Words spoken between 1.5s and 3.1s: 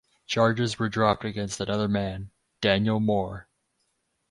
another man, Daniel